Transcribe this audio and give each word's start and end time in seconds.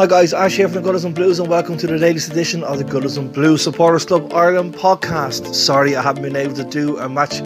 Hi 0.00 0.06
guys, 0.06 0.32
Ash 0.32 0.56
here 0.56 0.66
from 0.66 0.76
the 0.76 0.80
Gullers 0.80 1.04
and 1.04 1.14
Blues 1.14 1.40
and 1.40 1.50
welcome 1.50 1.76
to 1.76 1.86
the 1.86 1.98
latest 1.98 2.32
edition 2.32 2.64
of 2.64 2.78
the 2.78 2.84
Gullers 2.84 3.18
and 3.18 3.30
Blues 3.30 3.62
Supporters 3.62 4.06
Club 4.06 4.32
Ireland 4.32 4.74
podcast. 4.74 5.54
Sorry 5.54 5.94
I 5.94 6.00
haven't 6.00 6.22
been 6.22 6.36
able 6.36 6.54
to 6.54 6.64
do 6.64 6.98
a 6.98 7.06
match 7.06 7.42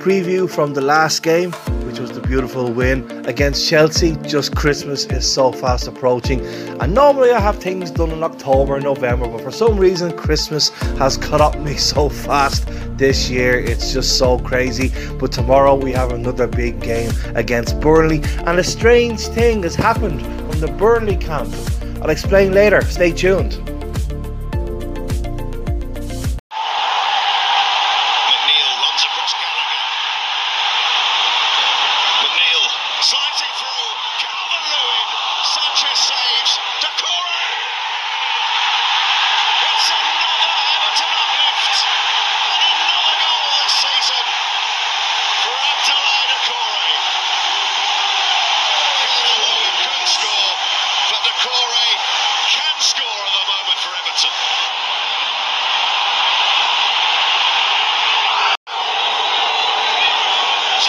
preview 0.00 0.48
from 0.48 0.72
the 0.72 0.80
last 0.80 1.22
game, 1.22 1.52
which 1.88 2.00
was 2.00 2.12
the 2.12 2.20
beautiful 2.20 2.70
win 2.70 3.10
against 3.26 3.66
Chelsea. 3.66 4.14
Just 4.16 4.54
Christmas 4.54 5.06
is 5.06 5.30
so 5.30 5.50
fast 5.50 5.88
approaching, 5.88 6.44
and 6.80 6.92
normally 6.92 7.30
I 7.30 7.40
have 7.40 7.56
things 7.56 7.90
done 7.90 8.10
in 8.10 8.22
October 8.22 8.78
November, 8.78 9.26
but 9.26 9.40
for 9.40 9.50
some 9.50 9.78
reason 9.78 10.14
Christmas 10.14 10.68
has 10.98 11.16
caught 11.16 11.40
up 11.40 11.58
me 11.58 11.76
so 11.92 12.10
fast 12.10 12.68
this 12.98 13.30
year. 13.30 13.58
It's 13.58 13.94
just 13.94 14.18
so 14.18 14.38
crazy. 14.38 14.92
But 15.18 15.32
tomorrow 15.32 15.76
we 15.76 15.90
have 15.92 16.12
another 16.12 16.46
big 16.46 16.78
game 16.82 17.10
against 17.34 17.80
Burnley, 17.80 18.20
and 18.46 18.58
a 18.58 18.64
strange 18.64 19.20
thing 19.20 19.62
has 19.62 19.74
happened 19.74 20.20
from 20.20 20.60
the 20.60 20.68
Burnley 20.68 21.16
camp. 21.16 21.48
I'll 22.02 22.10
explain 22.10 22.52
later. 22.52 22.82
Stay 22.82 23.12
tuned. 23.12 23.77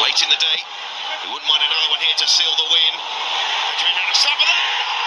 late 0.10 0.24
in 0.26 0.30
the 0.34 0.42
day. 0.42 0.60
he 1.22 1.30
wouldn't 1.30 1.46
mind 1.46 1.62
another 1.62 1.90
one 1.94 2.02
here 2.02 2.18
to 2.18 2.26
seal 2.26 2.50
the 2.58 2.66
win. 2.74 2.94
They 2.98 3.78
came 3.78 3.94
down 3.94 4.10
to 4.10 4.18
stop 4.18 4.40
there. 4.42 4.99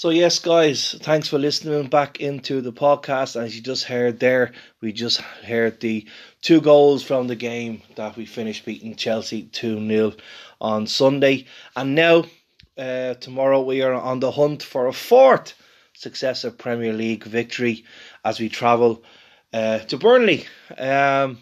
So, 0.00 0.08
yes, 0.08 0.38
guys, 0.38 0.96
thanks 1.02 1.28
for 1.28 1.38
listening 1.38 1.88
back 1.88 2.20
into 2.20 2.62
the 2.62 2.72
podcast. 2.72 3.38
As 3.38 3.54
you 3.54 3.60
just 3.60 3.84
heard 3.84 4.18
there, 4.18 4.52
we 4.80 4.94
just 4.94 5.20
heard 5.20 5.78
the 5.80 6.06
two 6.40 6.62
goals 6.62 7.02
from 7.02 7.26
the 7.26 7.36
game 7.36 7.82
that 7.96 8.16
we 8.16 8.24
finished 8.24 8.64
beating 8.64 8.96
Chelsea 8.96 9.42
2 9.42 9.86
0 9.86 10.12
on 10.58 10.86
Sunday. 10.86 11.44
And 11.76 11.94
now, 11.94 12.24
uh, 12.78 13.12
tomorrow, 13.12 13.60
we 13.60 13.82
are 13.82 13.92
on 13.92 14.20
the 14.20 14.30
hunt 14.30 14.62
for 14.62 14.86
a 14.86 14.92
fourth 14.94 15.52
successive 15.92 16.56
Premier 16.56 16.94
League 16.94 17.24
victory 17.24 17.84
as 18.24 18.40
we 18.40 18.48
travel 18.48 19.04
uh, 19.52 19.80
to 19.80 19.98
Burnley. 19.98 20.46
Um, 20.78 21.36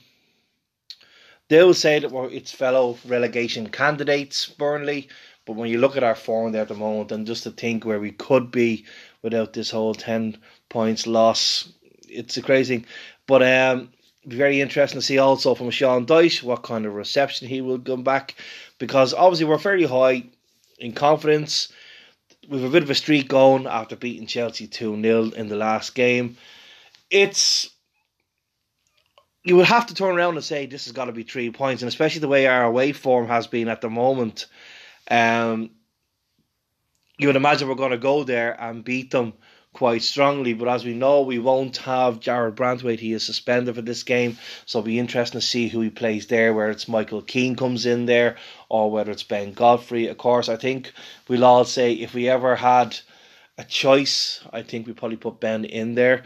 they 1.49 1.63
will 1.63 1.75
say 1.75 2.01
that 2.01 2.13
its 2.33 2.51
fellow 2.51 2.99
relegation 3.07 3.69
candidates, 3.69 4.47
Burnley. 4.47 5.09
But 5.49 5.57
when 5.57 5.71
you 5.71 5.79
look 5.79 5.97
at 5.97 6.05
our 6.05 6.15
form 6.15 6.53
there 6.53 6.61
at 6.61 6.69
the 6.69 6.75
moment, 6.75 7.11
and 7.11 7.27
just 7.27 7.45
to 7.45 7.51
think 7.51 7.87
where 7.87 7.99
we 7.99 8.11
could 8.11 8.51
be 8.51 8.85
without 9.23 9.55
this 9.55 9.71
whole 9.71 9.95
ten 9.95 10.37
points 10.69 11.07
loss, 11.07 11.73
it's 12.07 12.37
a 12.37 12.43
crazy. 12.43 12.85
But 13.27 13.43
um, 13.43 13.89
very 14.27 14.61
interesting 14.61 15.01
to 15.01 15.07
see 15.07 15.17
also 15.17 15.55
from 15.55 15.71
Sean 15.71 16.05
Dyche 16.05 16.43
what 16.43 16.65
kind 16.65 16.85
of 16.85 16.93
reception 16.93 17.49
he 17.49 17.63
will 17.63 17.79
come 17.79 18.03
back, 18.03 18.35
because 18.77 19.15
obviously 19.15 19.47
we're 19.47 19.57
very 19.57 19.85
high 19.85 20.25
in 20.79 20.93
confidence. 20.93 21.73
We've 22.47 22.65
a 22.65 22.69
bit 22.69 22.83
of 22.83 22.91
a 22.91 22.95
streak 22.95 23.29
going 23.29 23.67
after 23.67 23.97
beating 23.97 24.27
Chelsea 24.27 24.67
two 24.67 25.01
0 25.01 25.31
in 25.31 25.49
the 25.49 25.57
last 25.57 25.95
game. 25.95 26.37
It's 27.11 27.71
you 29.45 29.57
would 29.57 29.65
have 29.65 29.87
to 29.87 29.95
turn 29.95 30.15
around 30.15 30.35
and 30.35 30.45
say 30.45 30.67
this 30.67 30.85
has 30.85 30.93
got 30.93 31.07
to 31.07 31.13
be 31.13 31.23
three 31.23 31.51
points, 31.51 31.81
and 31.81 31.89
especially 31.89 32.21
the 32.21 32.29
way 32.29 32.47
our 32.47 32.65
away 32.65 32.93
form 32.93 33.29
has 33.29 33.47
been 33.47 33.69
at 33.69 33.81
the 33.81 33.89
moment 33.89 34.45
um, 35.11 35.71
you 37.19 37.27
would 37.27 37.37
imagine 37.37 37.69
we're 37.69 37.75
going 37.75 37.91
to 37.91 37.99
go 37.99 38.25
there 38.25 38.61
and 38.61 38.85
beat 38.85 39.11
them 39.11 39.35
quite 39.73 40.03
strongly. 40.03 40.55
But 40.55 40.69
as 40.69 40.85
we 40.85 40.95
know, 40.95 41.23
we 41.23 41.39
won't 41.39 41.77
have 41.79 42.21
Jarrad 42.21 42.55
Branthwaite. 42.55 43.01
He 43.01 43.13
is 43.13 43.25
suspended 43.25 43.75
for 43.75 43.83
this 43.83 44.03
game, 44.03 44.39
so 44.67 44.79
it'll 44.79 44.87
be 44.87 44.99
interesting 44.99 45.41
to 45.41 45.47
see 45.47 45.69
who 45.69 45.81
he 45.81 45.91
plays 45.91 46.27
there. 46.27 46.55
Where 46.55 46.71
it's 46.71 46.89
Michael 46.89 47.23
Keane 47.23 47.57
comes 47.57 47.87
in 47.87 48.07
there, 48.07 48.37
or 48.69 48.91
whether 48.91 49.11
it's 49.11 49.23
Ben 49.23 49.53
Godfrey. 49.53 50.07
Of 50.07 50.19
course, 50.19 50.49
I 50.49 50.57
think 50.57 50.93
we'll 51.29 51.45
all 51.45 51.65
say 51.65 51.93
if 51.93 52.15
we 52.15 52.29
ever 52.29 52.57
had 52.57 52.99
a 53.57 53.65
choice, 53.65 54.41
I 54.53 54.63
think 54.63 54.87
we 54.87 54.93
probably 54.93 55.17
put 55.17 55.41
Ben 55.41 55.65
in 55.65 55.95
there. 55.95 56.25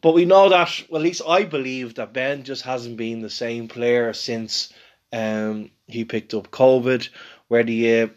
But 0.00 0.12
we 0.12 0.26
know 0.26 0.50
that, 0.50 0.82
well, 0.90 1.00
at 1.00 1.04
least 1.04 1.22
I 1.26 1.44
believe 1.44 1.94
that 1.94 2.12
Ben 2.12 2.42
just 2.42 2.62
hasn't 2.62 2.98
been 2.98 3.22
the 3.22 3.30
same 3.30 3.68
player 3.68 4.12
since 4.12 4.70
um, 5.12 5.70
he 5.86 6.04
picked 6.04 6.34
up 6.34 6.50
COVID 6.50 7.08
where 7.54 7.62
do 7.62 7.72
you 7.72 8.10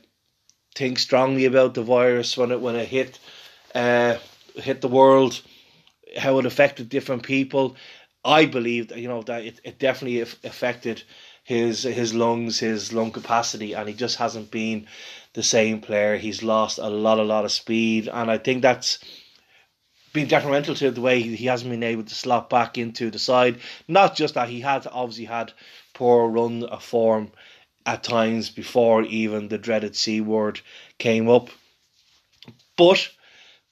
think 0.74 0.98
strongly 0.98 1.46
about 1.46 1.76
the 1.76 1.84
virus 1.84 2.36
when 2.36 2.52
it 2.52 2.60
when 2.60 2.76
it 2.76 2.88
hit 2.88 3.20
uh, 3.76 4.18
hit 4.56 4.82
the 4.82 4.88
world, 4.88 5.40
how 6.18 6.40
it 6.40 6.48
affected 6.48 6.90
different 6.90 7.22
people. 7.22 7.76
I 8.26 8.46
believe 8.46 8.98
you 8.98 9.08
know 9.08 9.22
that 9.30 9.46
it, 9.46 9.60
it 9.64 9.78
definitely 9.78 10.22
affected 10.22 11.04
his 11.44 11.84
his 11.84 12.16
lungs, 12.16 12.58
his 12.58 12.92
lung 12.92 13.12
capacity, 13.12 13.74
and 13.74 13.88
he 13.88 13.94
just 13.94 14.18
hasn't 14.18 14.50
been 14.50 14.88
the 15.34 15.44
same 15.44 15.82
player. 15.82 16.18
He's 16.18 16.42
lost 16.42 16.80
a 16.80 16.90
lot, 16.90 17.20
a 17.20 17.24
lot 17.34 17.46
of 17.46 17.52
speed, 17.52 18.10
and 18.12 18.32
I 18.32 18.40
think 18.40 18.64
that's 18.64 18.98
been 20.14 20.28
detrimental 20.28 20.74
to 20.74 20.90
the 20.90 21.02
way 21.08 21.22
he 21.22 21.46
hasn't 21.46 21.70
been 21.70 21.84
able 21.84 22.06
to 22.06 22.16
slot 22.16 22.50
back 22.50 22.80
into 22.80 23.12
the 23.12 23.20
side. 23.20 23.60
Not 23.88 24.16
just 24.16 24.34
that 24.34 24.50
he 24.50 24.62
had 24.62 24.88
obviously 24.92 25.26
had 25.26 25.54
poor 25.94 26.28
run 26.28 26.64
of 26.64 26.84
form 26.84 27.32
at 27.88 28.04
times 28.04 28.50
before 28.50 29.02
even 29.04 29.48
the 29.48 29.58
dreaded 29.58 29.96
C 29.96 30.20
word 30.20 30.60
came 31.00 31.30
up. 31.30 31.50
But 32.78 33.10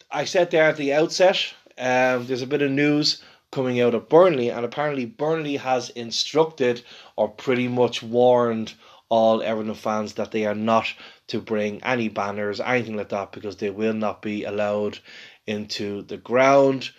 I 0.09 0.23
said 0.23 0.49
there 0.49 0.69
at 0.69 0.77
the 0.77 0.93
outset, 0.93 1.53
um, 1.77 2.25
there's 2.25 2.41
a 2.41 2.47
bit 2.47 2.61
of 2.61 2.71
news 2.71 3.21
coming 3.51 3.81
out 3.81 3.93
of 3.93 4.09
Burnley, 4.09 4.49
and 4.49 4.65
apparently 4.65 5.05
Burnley 5.05 5.57
has 5.57 5.89
instructed 5.89 6.81
or 7.17 7.27
pretty 7.27 7.67
much 7.67 8.01
warned 8.01 8.73
all 9.09 9.43
Everton 9.43 9.75
fans 9.75 10.13
that 10.13 10.31
they 10.31 10.45
are 10.45 10.55
not 10.55 10.87
to 11.27 11.39
bring 11.39 11.83
any 11.83 12.07
banners, 12.07 12.59
anything 12.59 12.95
like 12.95 13.09
that, 13.09 13.33
because 13.33 13.57
they 13.57 13.69
will 13.69 13.93
not 13.93 14.21
be 14.21 14.45
allowed 14.45 14.97
into 15.45 16.01
the 16.03 16.17
ground. 16.17 16.89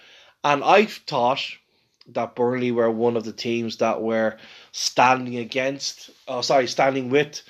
And 0.45 0.63
I 0.63 0.85
thought 0.85 1.41
that 2.09 2.37
Burnley 2.37 2.71
were 2.71 2.91
one 2.91 3.17
of 3.17 3.25
the 3.25 3.33
teams 3.33 3.79
that 3.79 4.01
were 4.01 4.37
standing 4.79 5.39
against, 5.39 6.11
oh 6.29 6.43
sorry, 6.43 6.67
standing 6.67 7.09
with 7.09 7.41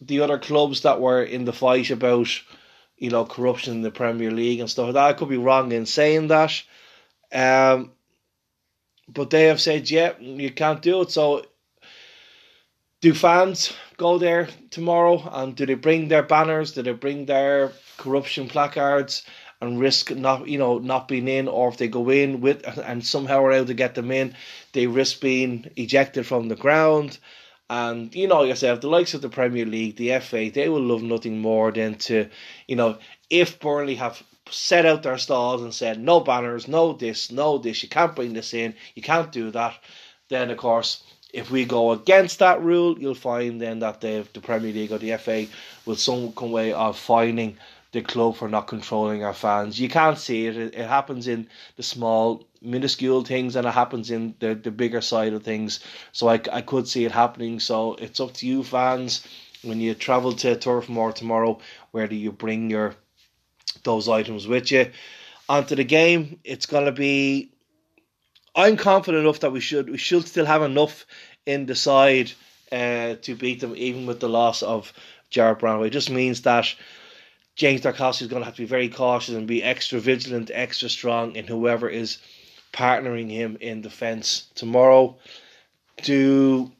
the 0.00 0.20
other 0.20 0.38
clubs 0.38 0.82
that 0.82 1.00
were 1.00 1.20
in 1.20 1.44
the 1.44 1.52
fight 1.52 1.90
about, 1.90 2.28
you 2.96 3.10
know, 3.10 3.24
corruption 3.24 3.74
in 3.74 3.82
the 3.82 3.90
Premier 3.90 4.30
League 4.30 4.60
and 4.60 4.70
stuff 4.70 4.86
like 4.86 4.94
that. 4.94 5.06
I 5.06 5.12
could 5.14 5.28
be 5.28 5.36
wrong 5.36 5.72
in 5.72 5.86
saying 5.86 6.28
that. 6.28 6.62
Um, 7.32 7.90
but 9.08 9.30
they 9.30 9.46
have 9.46 9.60
said, 9.60 9.90
yeah, 9.90 10.12
you 10.20 10.52
can't 10.52 10.80
do 10.80 11.02
it. 11.02 11.10
So, 11.10 11.44
do 13.00 13.12
fans 13.12 13.72
go 13.96 14.18
there 14.18 14.48
tomorrow 14.70 15.28
and 15.32 15.56
do 15.56 15.66
they 15.66 15.74
bring 15.74 16.06
their 16.06 16.22
banners? 16.22 16.74
Do 16.74 16.82
they 16.82 16.92
bring 16.92 17.26
their 17.26 17.72
corruption 17.96 18.46
placards? 18.48 19.24
And 19.62 19.78
risk 19.80 20.10
not 20.10 20.48
you 20.48 20.58
know 20.58 20.78
not 20.78 21.08
being 21.08 21.28
in, 21.28 21.48
or 21.48 21.68
if 21.68 21.78
they 21.78 21.88
go 21.88 22.10
in 22.10 22.40
with 22.40 22.62
and 22.84 23.06
somehow 23.06 23.42
are 23.44 23.52
able 23.52 23.66
to 23.66 23.74
get 23.74 23.94
them 23.94 24.10
in, 24.10 24.34
they 24.72 24.86
risk 24.86 25.20
being 25.20 25.70
ejected 25.76 26.26
from 26.26 26.48
the 26.48 26.56
ground. 26.56 27.18
And 27.70 28.14
you 28.14 28.26
know 28.26 28.42
yourself, 28.42 28.80
the 28.80 28.88
likes 28.88 29.14
of 29.14 29.22
the 29.22 29.30
Premier 29.30 29.64
League, 29.64 29.96
the 29.96 30.18
FA, 30.18 30.50
they 30.52 30.68
will 30.68 30.82
love 30.82 31.02
nothing 31.02 31.38
more 31.40 31.70
than 31.70 31.94
to, 32.06 32.28
you 32.66 32.76
know, 32.76 32.98
if 33.30 33.60
Burnley 33.60 33.94
have 33.94 34.22
set 34.50 34.84
out 34.84 35.04
their 35.04 35.16
stalls 35.16 35.62
and 35.62 35.72
said 35.72 35.98
no 35.98 36.20
banners, 36.20 36.68
no 36.68 36.92
this, 36.92 37.30
no 37.30 37.56
this, 37.56 37.82
you 37.82 37.88
can't 37.88 38.16
bring 38.16 38.34
this 38.34 38.52
in, 38.52 38.74
you 38.94 39.00
can't 39.00 39.32
do 39.32 39.50
that, 39.52 39.78
then 40.28 40.50
of 40.50 40.58
course 40.58 41.02
if 41.32 41.50
we 41.50 41.64
go 41.64 41.92
against 41.92 42.40
that 42.40 42.60
rule, 42.60 42.98
you'll 42.98 43.14
find 43.14 43.60
then 43.60 43.78
that 43.78 44.00
the 44.02 44.26
the 44.34 44.40
Premier 44.40 44.72
League 44.72 44.92
or 44.92 44.98
the 44.98 45.16
FA 45.16 45.46
will 45.86 45.96
some 45.96 46.34
way 46.34 46.72
of 46.72 46.98
finding 46.98 47.56
the 47.92 48.00
club 48.00 48.36
for 48.36 48.48
not 48.48 48.66
controlling 48.66 49.22
our 49.22 49.34
fans. 49.34 49.78
You 49.78 49.88
can't 49.88 50.18
see 50.18 50.46
it. 50.46 50.56
It, 50.56 50.74
it 50.74 50.88
happens 50.88 51.28
in 51.28 51.46
the 51.76 51.82
small, 51.82 52.46
minuscule 52.62 53.22
things, 53.22 53.54
and 53.54 53.66
it 53.66 53.72
happens 53.72 54.10
in 54.10 54.34
the, 54.40 54.54
the 54.54 54.70
bigger 54.70 55.02
side 55.02 55.34
of 55.34 55.42
things. 55.42 55.80
So 56.12 56.28
I, 56.28 56.40
I 56.50 56.62
could 56.62 56.88
see 56.88 57.04
it 57.04 57.12
happening. 57.12 57.60
So 57.60 57.94
it's 57.94 58.18
up 58.18 58.32
to 58.34 58.46
you, 58.46 58.64
fans. 58.64 59.26
when 59.62 59.80
you 59.80 59.94
travel 59.94 60.32
to 60.32 60.56
Turf 60.56 60.88
Moor 60.88 61.12
tomorrow, 61.12 61.60
where 61.90 62.08
do 62.08 62.16
you 62.16 62.32
bring 62.32 62.70
your 62.70 62.94
those 63.84 64.08
items 64.08 64.48
with 64.48 64.72
you? 64.72 64.90
Onto 65.48 65.74
the 65.74 65.84
game, 65.84 66.40
it's 66.44 66.66
gonna 66.66 66.92
be. 66.92 67.50
I'm 68.54 68.76
confident 68.76 69.22
enough 69.22 69.40
that 69.40 69.52
we 69.52 69.60
should 69.60 69.90
we 69.90 69.98
should 69.98 70.26
still 70.26 70.46
have 70.46 70.62
enough 70.62 71.06
in 71.44 71.66
the 71.66 71.74
side 71.74 72.32
uh, 72.70 73.16
to 73.22 73.34
beat 73.34 73.60
them, 73.60 73.74
even 73.76 74.06
with 74.06 74.20
the 74.20 74.28
loss 74.28 74.62
of 74.62 74.92
Jarrad 75.30 75.60
Branthwaite. 75.60 75.88
It 75.88 75.90
just 75.90 76.10
means 76.10 76.42
that 76.42 76.74
James 77.54 77.82
Tarkowski 77.82 78.22
is 78.22 78.28
going 78.28 78.40
to 78.40 78.46
have 78.46 78.56
to 78.56 78.62
be 78.62 78.66
very 78.66 78.88
cautious 78.88 79.34
and 79.34 79.46
be 79.46 79.62
extra 79.62 80.00
vigilant, 80.00 80.50
extra 80.52 80.88
strong 80.88 81.36
in 81.36 81.46
whoever 81.46 81.88
is 81.88 82.18
partnering 82.72 83.30
him 83.30 83.58
in 83.60 83.82
defence 83.82 84.48
tomorrow. 84.54 85.18
Do 86.02 86.72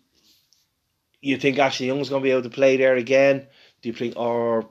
you 1.20 1.36
think 1.36 1.58
Ashley 1.58 1.86
Young 1.86 2.00
is 2.00 2.08
going 2.08 2.22
to 2.22 2.24
be 2.24 2.30
able 2.30 2.42
to 2.42 2.50
play 2.50 2.76
there 2.76 2.96
again? 2.96 3.46
Do 3.82 3.88
you 3.88 3.92
think, 3.92 4.16
or 4.16 4.68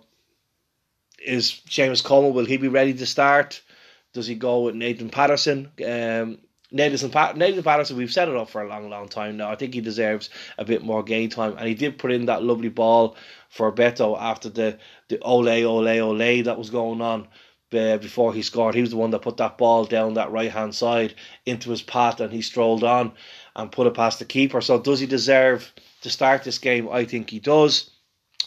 is 1.23 1.61
Seamus 1.69 2.03
Coleman, 2.03 2.33
will 2.33 2.45
he 2.45 2.57
be 2.57 2.67
ready 2.67 2.93
to 2.95 3.05
start? 3.05 3.61
Does 4.13 4.27
he 4.27 4.35
go 4.35 4.61
with 4.61 4.75
Nathan 4.75 5.09
Patterson? 5.09 5.71
Um, 5.85 6.39
Nathan, 6.71 7.09
pa- 7.09 7.33
Nathan 7.35 7.63
Patterson, 7.63 7.97
we've 7.97 8.13
set 8.13 8.29
it 8.29 8.35
up 8.35 8.49
for 8.49 8.61
a 8.61 8.67
long, 8.67 8.89
long 8.89 9.09
time 9.09 9.37
now. 9.37 9.51
I 9.51 9.55
think 9.55 9.73
he 9.73 9.81
deserves 9.81 10.29
a 10.57 10.63
bit 10.63 10.83
more 10.83 11.03
game 11.03 11.29
time, 11.29 11.55
and 11.57 11.67
he 11.67 11.73
did 11.75 11.97
put 11.97 12.11
in 12.11 12.25
that 12.27 12.43
lovely 12.43 12.69
ball 12.69 13.17
for 13.49 13.71
Beto 13.71 14.17
after 14.19 14.49
the 14.49 14.77
the 15.09 15.19
ole 15.19 15.49
ole 15.49 15.87
ole 15.87 16.43
that 16.43 16.57
was 16.57 16.69
going 16.69 17.01
on 17.01 17.27
uh, 17.73 17.97
before 17.97 18.33
he 18.33 18.41
scored. 18.41 18.75
He 18.75 18.81
was 18.81 18.91
the 18.91 18.97
one 18.97 19.11
that 19.11 19.21
put 19.21 19.37
that 19.37 19.57
ball 19.57 19.85
down 19.85 20.13
that 20.13 20.31
right 20.31 20.51
hand 20.51 20.73
side 20.73 21.13
into 21.45 21.69
his 21.69 21.81
path, 21.81 22.21
and 22.21 22.31
he 22.31 22.41
strolled 22.41 22.83
on 22.83 23.13
and 23.55 23.71
put 23.71 23.87
it 23.87 23.93
past 23.93 24.19
the 24.19 24.25
keeper. 24.25 24.61
So 24.61 24.79
does 24.79 24.99
he 24.99 25.07
deserve 25.07 25.71
to 26.01 26.09
start 26.09 26.43
this 26.43 26.57
game? 26.57 26.87
I 26.89 27.05
think 27.05 27.29
he 27.29 27.39
does. 27.39 27.89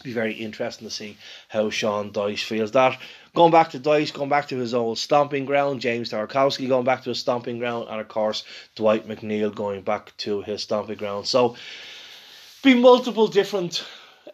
Be 0.03 0.13
very 0.13 0.33
interesting 0.33 0.87
to 0.87 0.93
see 0.93 1.17
how 1.47 1.69
Sean 1.69 2.11
Dyche 2.11 2.43
feels 2.43 2.71
that. 2.71 2.99
Going 3.35 3.51
back 3.51 3.71
to 3.71 3.79
Dyche, 3.79 4.13
going 4.13 4.29
back 4.29 4.47
to 4.47 4.57
his 4.57 4.73
old 4.73 4.97
stomping 4.97 5.43
ground, 5.43 5.81
James 5.81 6.09
Tarkowski 6.09 6.69
going 6.69 6.85
back 6.85 7.03
to 7.03 7.09
his 7.09 7.19
stomping 7.19 7.59
ground, 7.59 7.87
and 7.89 7.99
of 7.99 8.07
course 8.07 8.45
Dwight 8.75 9.09
McNeil 9.09 9.53
going 9.53 9.81
back 9.81 10.15
to 10.19 10.41
his 10.41 10.63
stomping 10.63 10.95
ground. 10.95 11.27
So 11.27 11.57
be 12.63 12.75
multiple 12.75 13.27
different 13.27 13.85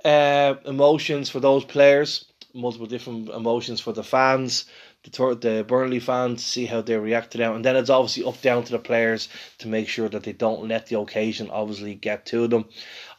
uh, 0.06 0.54
emotions 0.66 1.30
for 1.32 1.40
those 1.40 1.66
players, 1.66 2.26
multiple 2.54 2.86
different 2.86 3.30
emotions 3.30 3.82
for 3.82 3.92
the 3.92 4.04
fans, 4.04 4.66
the 5.04 5.36
the 5.36 5.66
Burnley 5.68 6.00
fans, 6.00 6.46
see 6.46 6.68
how 6.68 6.82
they 6.82 6.96
react 6.96 7.32
to 7.32 7.40
them, 7.40 7.56
and 7.56 7.66
then 7.66 7.76
it's 7.76 7.90
obviously 7.90 8.24
up 8.24 8.40
down 8.44 8.64
to 8.66 8.72
the 8.72 8.78
players 8.80 9.30
to 9.58 9.68
make 9.68 9.88
sure 9.88 10.10
that 10.10 10.22
they 10.24 10.34
don't 10.34 10.68
let 10.68 10.86
the 10.86 11.00
occasion 11.00 11.50
obviously 11.50 11.96
get 11.96 12.28
to 12.28 12.48
them. 12.48 12.66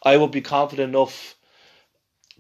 I 0.05 0.17
would 0.17 0.31
be 0.31 0.43
confident 0.43 0.91
enough 0.91 1.35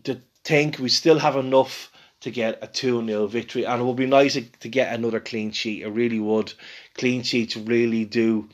to 0.04 0.22
think 0.44 0.78
we 0.78 0.88
still 0.88 1.18
have 1.18 1.36
enough 1.36 1.91
to 2.22 2.30
get 2.30 2.58
a 2.62 2.66
2 2.66 3.04
0 3.04 3.26
victory, 3.26 3.64
and 3.64 3.80
it 3.80 3.84
would 3.84 3.96
be 3.96 4.06
nice 4.06 4.34
to 4.34 4.68
get 4.68 4.94
another 4.94 5.20
clean 5.20 5.50
sheet. 5.50 5.82
It 5.82 5.88
really 5.88 6.20
would. 6.20 6.52
Clean 6.94 7.22
sheets 7.22 7.56
really 7.56 8.04
do 8.04 8.48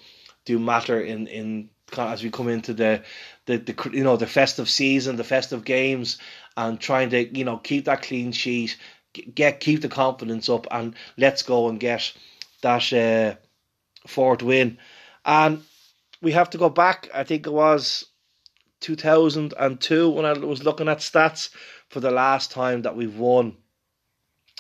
do 0.45 0.59
matter 0.59 1.01
in 1.01 1.27
in 1.27 1.71
as 1.97 2.23
we 2.23 2.31
come 2.31 2.49
into 2.49 2.75
the 2.75 3.03
the, 3.47 3.59
the 3.59 3.91
you 3.93 4.05
know 4.05 4.17
the 4.17 4.27
festive 4.27 4.69
season, 4.69 5.17
the 5.17 5.25
festive 5.25 5.65
games, 5.65 6.19
and 6.57 6.81
trying 6.81 7.11
to 7.11 7.27
you 7.37 7.45
know 7.45 7.59
keep 7.59 7.85
that 7.85 8.03
clean 8.03 8.33
sheet, 8.33 8.77
get 9.35 9.61
keep 9.61 9.83
the 9.83 9.89
confidence 9.89 10.49
up, 10.49 10.67
and 10.71 10.95
let's 11.17 11.43
go 11.43 11.69
and 11.69 11.79
get 11.79 12.13
that 12.63 12.93
uh, 12.93 13.37
fourth 14.07 14.43
win. 14.43 14.79
And 15.25 15.63
we 16.23 16.33
have 16.33 16.51
to 16.51 16.59
go 16.59 16.71
back. 16.71 17.09
I 17.15 17.25
think 17.25 17.47
it 17.47 17.53
was 17.53 18.07
2002 18.81 20.11
when 20.11 20.25
I 20.25 20.33
was 20.33 20.65
looking 20.65 20.89
at 20.89 20.99
stats 20.99 21.51
for 21.89 22.01
the 22.01 22.11
last 22.11 22.51
time 22.51 22.83
that 22.83 22.97
we've 22.97 23.17
won 23.17 23.57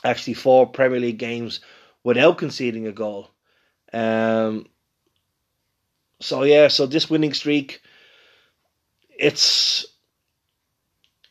actually 0.04 0.34
four 0.34 0.66
Premier 0.66 1.00
League 1.00 1.18
games 1.18 1.60
without 2.04 2.38
conceding 2.38 2.86
a 2.86 2.92
goal. 2.92 3.30
Um, 3.92 4.66
so 6.20 6.42
yeah, 6.42 6.68
so 6.68 6.86
this 6.86 7.10
winning 7.10 7.34
streak, 7.34 7.80
it's 9.10 9.86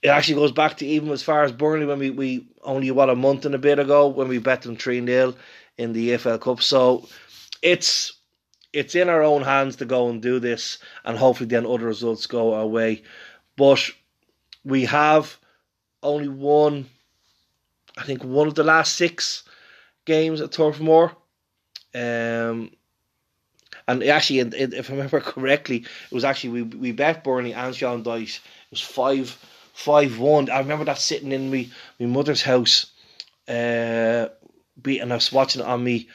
it 0.01 0.09
actually 0.09 0.35
goes 0.35 0.51
back 0.51 0.77
to 0.77 0.85
even 0.85 1.09
as 1.09 1.23
far 1.23 1.44
as 1.44 1.51
Burnley 1.51 1.85
when 1.85 1.99
we, 1.99 2.09
we 2.11 2.47
only 2.63 2.91
what 2.91 3.09
a 3.09 3.15
month 3.15 3.45
and 3.45 3.55
a 3.55 3.59
bit 3.59 3.79
ago 3.79 4.07
when 4.07 4.27
we 4.27 4.38
bet 4.38 4.61
them 4.61 4.77
three 4.77 5.03
0 5.03 5.33
in 5.77 5.94
the 5.94 6.09
EFL 6.09 6.39
Cup. 6.39 6.61
So 6.61 7.07
it's 7.61 8.13
it's 8.73 8.95
in 8.95 9.09
our 9.09 9.23
own 9.23 9.41
hands 9.41 9.77
to 9.77 9.85
go 9.85 10.09
and 10.09 10.21
do 10.21 10.39
this, 10.39 10.77
and 11.03 11.17
hopefully 11.17 11.47
then 11.47 11.65
other 11.65 11.85
results 11.85 12.27
go 12.27 12.53
our 12.53 12.67
way. 12.67 13.03
But 13.55 13.89
we 14.63 14.85
have 14.85 15.38
only 16.03 16.27
won, 16.27 16.88
I 17.97 18.03
think, 18.03 18.23
one 18.23 18.47
of 18.47 18.55
the 18.55 18.63
last 18.63 18.95
six 18.95 19.44
games 20.05 20.41
at 20.41 20.51
Turf 20.51 20.79
Moor. 20.79 21.15
Um, 21.94 22.71
and 23.88 24.03
actually, 24.03 24.39
if 24.39 24.89
I 24.89 24.94
remember 24.94 25.19
correctly, 25.21 25.77
it 25.77 26.13
was 26.13 26.23
actually 26.23 26.49
we 26.49 26.61
we 26.63 26.91
bet 26.91 27.23
Burnley 27.23 27.53
and 27.53 27.75
Sean 27.75 28.03
Dyche. 28.03 28.38
It 28.38 28.71
was 28.71 28.81
five 28.81 29.29
five 29.73 30.19
one. 30.19 30.49
I 30.49 30.59
remember 30.59 30.85
that 30.85 30.97
sitting 30.97 31.31
in 31.31 31.49
me 31.49 31.71
my 31.99 32.05
mother's 32.05 32.41
house, 32.41 32.91
uh, 33.47 34.27
and 34.85 35.11
I 35.11 35.15
was 35.15 35.31
watching 35.31 35.61
it 35.61 35.67
on 35.67 35.83
me 35.83 36.09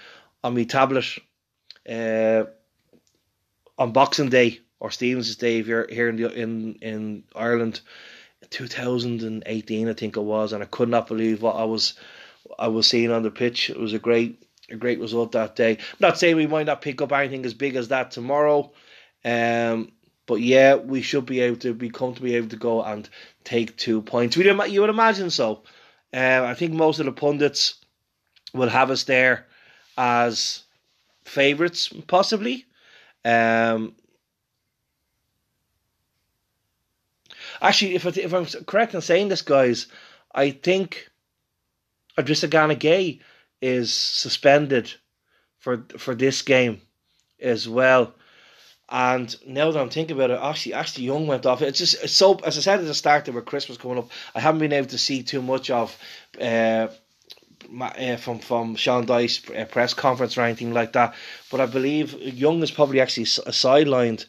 on 0.44 0.54
me 0.54 0.64
tablet, 0.66 1.06
uh, 1.88 2.44
on 3.78 3.92
Boxing 3.92 4.28
Day 4.28 4.60
or 4.80 4.90
Stevens's 4.90 5.36
Day 5.36 5.58
if 5.58 5.66
you're 5.66 5.86
here 5.88 6.08
in 6.08 6.16
the, 6.16 6.30
in 6.32 6.74
in 6.82 7.24
Ireland, 7.34 7.80
2018 8.50 9.88
I 9.88 9.92
think 9.92 10.16
it 10.16 10.20
was, 10.20 10.52
and 10.52 10.62
I 10.62 10.66
could 10.66 10.88
not 10.88 11.06
believe 11.06 11.42
what 11.42 11.56
I 11.56 11.64
was 11.64 11.94
I 12.58 12.68
was 12.68 12.86
seeing 12.86 13.10
on 13.10 13.22
the 13.22 13.30
pitch. 13.30 13.70
It 13.70 13.78
was 13.78 13.92
a 13.92 13.98
great 13.98 14.42
a 14.70 14.76
great 14.76 15.00
result 15.00 15.32
that 15.32 15.56
day. 15.56 15.72
I'm 15.72 15.96
not 16.00 16.18
saying 16.18 16.36
we 16.36 16.46
might 16.46 16.66
not 16.66 16.82
pick 16.82 17.02
up 17.02 17.12
anything 17.12 17.44
as 17.44 17.54
big 17.54 17.76
as 17.76 17.88
that 17.88 18.10
tomorrow, 18.10 18.72
um, 19.24 19.92
but 20.26 20.36
yeah, 20.36 20.76
we 20.76 21.02
should 21.02 21.26
be 21.26 21.40
able 21.40 21.56
to 21.58 21.74
We 21.74 21.90
come 21.90 22.14
to 22.14 22.20
be 22.20 22.30
comfortably 22.30 22.34
able 22.36 22.48
to 22.48 22.56
go 22.56 22.82
and 22.82 23.08
take 23.44 23.76
two 23.76 24.02
points. 24.02 24.36
We 24.36 24.44
you 24.44 24.80
would 24.80 24.90
imagine 24.90 25.30
so. 25.30 25.62
Uh, 26.14 26.42
I 26.44 26.54
think 26.54 26.72
most 26.74 26.98
of 26.98 27.06
the 27.06 27.12
pundits 27.12 27.74
will 28.52 28.68
have 28.68 28.90
us 28.90 29.04
there 29.04 29.46
as 29.96 30.62
favourites, 31.24 31.88
possibly. 32.06 32.66
Um, 33.24 33.94
actually, 37.62 37.94
if 37.94 38.06
I, 38.06 38.10
if 38.10 38.32
I'm 38.34 38.46
correct 38.64 38.94
in 38.94 39.00
saying 39.00 39.28
this, 39.28 39.42
guys, 39.42 39.86
I 40.34 40.50
think 40.50 41.08
Idrissa 42.18 42.50
Gana 42.50 42.74
Gueye 42.74 43.20
is 43.60 43.94
suspended 43.94 44.92
for 45.58 45.84
for 45.96 46.14
this 46.14 46.42
game 46.42 46.82
as 47.40 47.68
well. 47.68 48.14
And 48.88 49.34
now 49.46 49.70
that 49.70 49.80
I'm 49.80 49.88
thinking 49.88 50.16
about 50.16 50.30
it, 50.30 50.38
actually, 50.42 50.74
Ashley 50.74 51.04
Young 51.04 51.26
went 51.26 51.46
off. 51.46 51.62
It's 51.62 51.78
just 51.78 52.02
it's 52.02 52.12
so 52.12 52.34
as 52.44 52.58
I 52.58 52.60
said 52.60 52.80
at 52.80 52.84
the 52.84 52.94
start, 52.94 53.24
there 53.24 53.32
with 53.32 53.46
Christmas 53.46 53.78
coming 53.78 53.98
up, 53.98 54.10
I 54.34 54.40
haven't 54.40 54.60
been 54.60 54.72
able 54.72 54.88
to 54.88 54.98
see 54.98 55.22
too 55.22 55.40
much 55.40 55.70
of. 55.70 55.96
Uh, 56.40 56.88
uh, 57.80 58.16
from 58.16 58.38
from 58.38 58.74
Sean 58.74 59.06
Dyche's 59.06 59.48
uh, 59.50 59.64
press 59.64 59.94
conference 59.94 60.36
or 60.36 60.42
anything 60.42 60.74
like 60.74 60.92
that, 60.92 61.14
but 61.50 61.60
I 61.60 61.66
believe 61.66 62.12
Young 62.20 62.62
is 62.62 62.70
probably 62.70 63.00
actually 63.00 63.24
sidelined, 63.24 64.26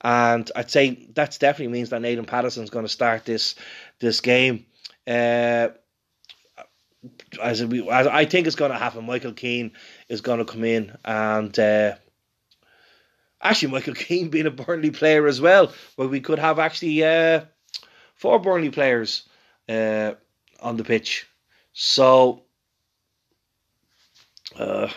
and 0.00 0.50
I'd 0.54 0.70
say 0.70 1.08
that 1.14 1.36
definitely 1.40 1.72
means 1.72 1.90
that 1.90 2.02
Nathan 2.02 2.24
Patterson's 2.24 2.70
going 2.70 2.84
to 2.84 2.92
start 2.92 3.24
this 3.24 3.54
this 3.98 4.20
game. 4.20 4.66
Uh, 5.06 5.68
as, 7.42 7.60
as 7.62 8.06
I 8.06 8.24
think 8.24 8.46
it's 8.46 8.56
going 8.56 8.72
to 8.72 8.78
happen, 8.78 9.06
Michael 9.06 9.32
Keane 9.32 9.72
is 10.08 10.20
going 10.20 10.38
to 10.38 10.44
come 10.44 10.64
in 10.64 10.96
and 11.04 11.56
uh, 11.58 11.94
actually 13.40 13.72
Michael 13.72 13.94
Keane 14.06 14.28
being 14.28 14.46
a 14.46 14.50
Burnley 14.50 14.90
player 14.90 15.26
as 15.26 15.40
well, 15.40 15.72
where 15.96 16.08
we 16.08 16.20
could 16.20 16.38
have 16.38 16.58
actually 16.58 17.04
uh, 17.04 17.42
four 18.14 18.38
Burnley 18.38 18.70
players 18.70 19.28
uh, 19.68 20.14
on 20.60 20.76
the 20.76 20.84
pitch. 20.84 21.26
So, 21.72 22.42
uh, 24.56 24.88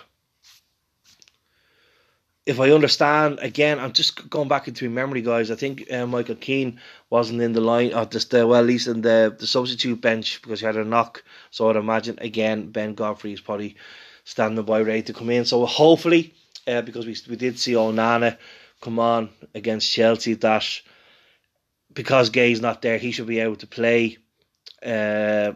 if 2.46 2.60
I 2.60 2.72
understand, 2.72 3.40
again, 3.42 3.80
I'm 3.80 3.94
just 3.94 4.30
going 4.30 4.48
back 4.48 4.68
into 4.68 4.90
memory, 4.90 5.22
guys. 5.22 5.52
I 5.52 5.56
think 5.56 5.92
uh, 5.92 6.08
Michael 6.08 6.36
Keane 6.36 6.80
wasn't 7.10 7.42
in 7.42 7.54
the 7.54 7.62
line, 7.62 7.94
or 7.94 8.06
just 8.06 8.34
uh, 8.34 8.48
well, 8.48 8.60
at 8.62 8.66
least 8.66 8.88
in 8.88 9.02
the 9.02 9.36
the 9.38 9.46
substitute 9.46 10.02
bench 10.02 10.42
because 10.42 10.60
he 10.60 10.66
had 10.66 10.76
a 10.76 10.84
knock. 10.84 11.24
So 11.52 11.70
I'd 11.70 11.76
imagine 11.76 12.18
again 12.20 12.72
Ben 12.72 12.96
Godfrey 12.96 13.34
is 13.34 13.42
probably 13.42 13.76
standing 14.24 14.66
by 14.66 14.82
ready 14.82 15.04
to 15.04 15.14
come 15.14 15.30
in. 15.30 15.46
So 15.46 15.66
hopefully, 15.66 16.34
uh, 16.68 16.82
because 16.82 17.06
we 17.06 17.16
we 17.30 17.36
did 17.36 17.60
see 17.60 17.74
Onana 17.74 18.38
come 18.82 18.98
on 18.98 19.30
against 19.54 19.92
Chelsea, 19.92 20.34
that 20.36 20.82
because 21.94 22.32
Gueye's 22.32 22.62
not 22.62 22.82
there, 22.82 22.98
he 22.98 23.12
should 23.12 23.28
be 23.28 23.40
able 23.40 23.58
to 23.58 23.68
play. 23.68 24.18
Uh, 24.84 25.54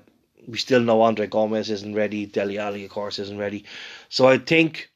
we 0.47 0.59
still 0.59 0.81
know 0.81 1.01
Andre 1.01 1.25
Gomes 1.25 1.71
isn't 1.71 1.95
ready. 1.95 2.27
Dele 2.27 2.59
Ali, 2.59 2.85
of 2.85 2.91
course, 2.91 3.17
isn't 3.17 3.39
ready. 3.39 3.65
So 4.09 4.27
I 4.27 4.37
think 4.37 4.91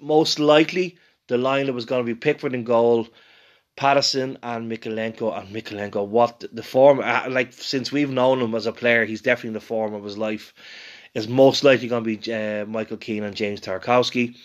most 0.00 0.38
likely 0.38 0.98
the 1.28 1.36
lineup 1.36 1.74
was 1.74 1.84
going 1.84 2.04
to 2.04 2.14
be 2.14 2.18
Pickford 2.18 2.54
in 2.54 2.64
goal, 2.64 3.08
Patterson 3.76 4.38
and 4.42 4.70
Mykolenko 4.70 5.38
and 5.38 5.54
Mykolenko. 5.54 6.06
What 6.06 6.44
the 6.52 6.62
form 6.62 7.00
uh, 7.00 7.26
like 7.28 7.52
since 7.52 7.92
we've 7.92 8.10
known 8.10 8.40
him 8.40 8.54
as 8.54 8.66
a 8.66 8.72
player, 8.72 9.04
he's 9.04 9.22
definitely 9.22 9.48
in 9.48 9.54
the 9.54 9.60
form 9.60 9.94
of 9.94 10.04
his 10.04 10.18
life. 10.18 10.52
Is 11.12 11.26
most 11.26 11.64
likely 11.64 11.88
going 11.88 12.04
to 12.04 12.16
be 12.16 12.32
uh, 12.32 12.66
Michael 12.66 12.96
Keane 12.96 13.24
and 13.24 13.34
James 13.34 13.60
Tarkowski, 13.60 14.36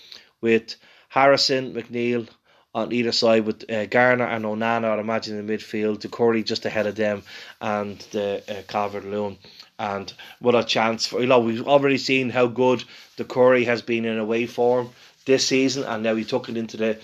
with 0.42 0.76
Harrison 1.10 1.74
McNeil 1.74 2.28
on 2.74 2.92
either 2.92 3.12
side 3.14 3.46
with 3.46 3.70
uh, 3.72 3.86
Garner 3.86 4.26
and 4.26 4.44
Onana, 4.44 4.92
I'd 4.92 5.00
imagine 5.00 5.38
in 5.38 5.48
the 5.48 5.54
midfield, 5.54 6.00
Doucouré 6.00 6.44
just 6.44 6.66
ahead 6.66 6.88
of 6.88 6.96
them, 6.96 7.24
and 7.62 7.98
the 8.12 8.44
uh, 8.50 8.62
Calvert 8.68 9.06
Lewin. 9.06 9.38
And 9.80 10.12
what 10.40 10.56
a 10.56 10.64
chance 10.64 11.06
for 11.06 11.22
you 11.22 11.28
know 11.28 11.40
we've 11.40 11.68
already 11.68 11.98
seen 11.98 12.30
how 12.30 12.48
good 12.48 12.84
Doucouré 13.18 13.66
has 13.66 13.82
been 13.82 14.06
in 14.06 14.20
away 14.20 14.46
form 14.46 14.90
this 15.26 15.48
season, 15.48 15.84
and 15.84 16.04
now 16.04 16.16
he 16.16 16.24
took 16.24 16.50
it 16.50 16.58
into 16.58 16.78
the 16.78 17.00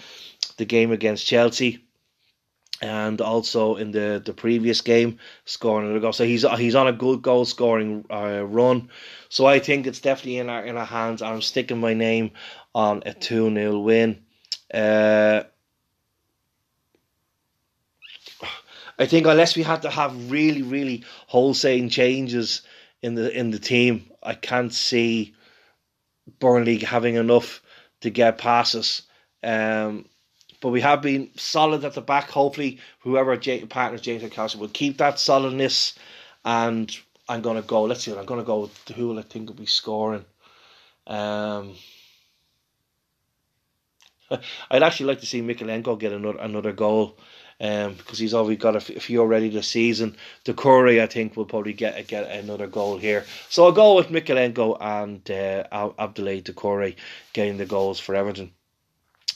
the 0.58 0.66
game 0.66 0.92
against 0.92 1.26
Chelsea 1.26 1.84
and 2.82 3.22
also 3.22 3.76
in 3.76 3.92
the, 3.92 4.22
the 4.26 4.34
previous 4.34 4.82
game 4.82 5.20
scoring 5.46 5.96
a 5.96 6.00
goal. 6.00 6.14
So 6.14 6.26
he's 6.26 6.44
he's 6.58 6.76
on 6.76 6.88
a 6.88 6.94
good 6.94 7.22
goal 7.22 7.46
scoring 7.46 8.06
uh, 8.10 8.44
run. 8.44 8.90
So 9.30 9.46
I 9.46 9.60
think 9.60 9.86
it's 9.86 10.00
definitely 10.00 10.40
in 10.40 10.50
our 10.50 10.66
in 10.66 10.78
our 10.78 10.86
hands. 10.86 11.22
I'm 11.22 11.42
sticking 11.42 11.80
my 11.80 11.94
name 11.94 12.32
on 12.74 13.04
a 13.06 13.14
two 13.14 13.54
0 13.54 13.80
win. 13.80 14.24
Uh, 14.74 15.44
I 18.98 19.06
think 19.06 19.28
unless 19.28 19.56
we 19.56 19.64
had 19.64 19.84
to 19.84 19.90
have 19.90 20.32
really 20.32 20.64
really 20.64 21.04
wholesale 21.28 21.88
changes 21.90 22.64
in 23.02 23.14
the 23.14 23.32
in 23.32 23.52
the 23.52 23.60
team, 23.60 24.10
I 24.24 24.34
can't 24.34 24.74
see 24.74 25.36
Burnley 26.40 26.80
having 26.80 27.16
enough 27.16 27.62
to 28.02 28.10
get 28.10 28.38
passes. 28.38 29.04
Um, 29.44 30.06
but 30.62 30.70
we 30.70 30.82
have 30.82 31.02
been 31.02 31.30
solid 31.36 31.84
at 31.84 31.94
the 31.94 32.02
back. 32.02 32.30
Hopefully, 32.30 32.80
whoever 33.00 33.36
J- 33.36 33.66
partners 33.66 34.02
James 34.02 34.56
will 34.56 34.68
keep 34.68 34.98
that 34.98 35.20
solidness. 35.20 35.98
And 36.46 36.96
I'm 37.28 37.42
going 37.42 37.56
to 37.56 37.68
go. 37.68 37.84
Let's 37.84 38.04
see. 38.04 38.16
I'm 38.16 38.26
going 38.26 38.40
to 38.40 38.46
go 38.46 38.62
with 38.62 38.88
who 38.90 39.18
I 39.18 39.24
think 39.24 39.50
will 39.50 39.56
be 39.56 39.66
scoring. 39.66 40.26
Um, 41.08 41.76
I'd 44.72 44.84
actually 44.84 45.08
like 45.08 45.20
to 45.22 45.26
see 45.26 45.42
Mykolenko 45.42 46.00
get 46.00 46.14
another 46.14 46.38
another 46.40 46.72
goal. 46.72 47.18
Um, 47.62 47.94
because 47.94 48.18
he's 48.18 48.34
already 48.34 48.56
got 48.56 48.74
a, 48.74 48.78
f- 48.78 48.90
a 48.90 49.00
few 49.00 49.20
already 49.20 49.48
this 49.50 49.68
season. 49.68 50.18
Doucouré, 50.46 51.00
I 51.00 51.06
think, 51.06 51.38
will 51.38 51.46
probably 51.46 51.74
get 51.74 52.08
get 52.08 52.28
another 52.32 52.66
goal 52.66 52.98
here. 52.98 53.24
So 53.50 53.66
I'll 53.66 53.72
go 53.72 53.96
with 53.96 54.08
Mykolenko 54.08 54.78
and 54.82 55.30
uh, 55.30 55.92
Abdoulaye 56.00 56.42
Doucouré 56.42 56.96
getting 57.34 57.58
the 57.58 57.68
goals 57.68 58.00
for 58.00 58.16
Everton. 58.16 58.52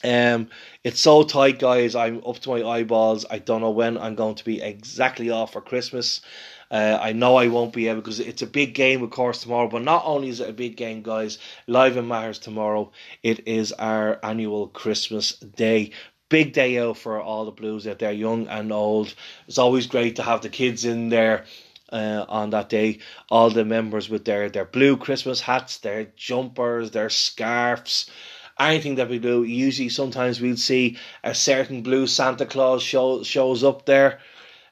Um, 0.04 0.50
it's 0.84 1.00
so 1.00 1.24
tight, 1.24 1.60
guys. 1.60 1.96
I'm 1.96 2.22
up 2.26 2.40
to 2.40 2.50
my 2.50 2.64
eyeballs. 2.64 3.26
I 3.30 3.40
don't 3.40 3.62
know 3.62 3.72
when 3.72 3.98
I'm 3.98 4.16
going 4.16 4.36
to 4.36 4.46
be 4.46 4.62
exactly 4.62 5.30
off 5.30 5.54
for 5.54 5.62
Christmas. 5.62 6.22
Uh, 6.70 6.98
I 7.00 7.14
know 7.14 7.36
I 7.36 7.48
won't 7.48 7.74
be 7.74 7.88
able 7.88 8.02
because 8.02 8.20
it's 8.20 8.42
a 8.42 8.48
big 8.48 8.74
game, 8.74 9.04
of 9.04 9.12
course, 9.12 9.42
tomorrow. 9.42 9.68
But 9.68 9.84
not 9.84 10.04
only 10.06 10.30
is 10.30 10.40
it 10.40 10.50
a 10.50 10.54
big 10.54 10.78
game, 10.78 11.02
guys, 11.02 11.38
live 11.68 11.96
in 11.98 12.06
Meaghers 12.06 12.42
tomorrow. 12.42 12.92
It 13.24 13.48
is 13.48 13.72
our 13.72 14.20
annual 14.24 14.68
Christmas 14.68 15.34
day. 15.34 15.92
Big 16.36 16.52
day 16.52 16.78
out 16.80 16.98
for 16.98 17.22
all 17.22 17.46
the 17.46 17.52
Blues 17.52 17.88
out 17.88 18.00
there, 18.00 18.12
young 18.12 18.50
and 18.50 18.70
old. 18.74 19.16
It's 19.48 19.58
always 19.58 19.88
great 19.88 20.18
to 20.18 20.24
have 20.24 20.42
the 20.42 20.50
kids 20.50 20.84
in 20.84 21.08
there. 21.08 21.46
Uh, 21.90 22.26
on 22.28 22.50
that 22.50 22.68
day, 22.68 23.00
all 23.30 23.50
the 23.50 23.64
members 23.64 24.10
with 24.10 24.26
their, 24.26 24.50
their 24.50 24.66
blue 24.66 24.98
Christmas 24.98 25.40
hats, 25.40 25.78
their 25.78 26.08
jumpers, 26.18 26.92
their 26.92 27.10
scarves, 27.10 28.12
anything 28.60 28.96
that 28.96 29.08
we 29.08 29.18
do. 29.18 29.44
Usually, 29.46 29.88
sometimes 29.88 30.42
we'll 30.42 30.58
see 30.58 30.98
a 31.24 31.34
certain 31.34 31.84
blue 31.84 32.06
Santa 32.06 32.46
Claus 32.46 32.84
show, 32.84 33.24
shows 33.24 33.64
up 33.64 33.86
there. 33.86 34.20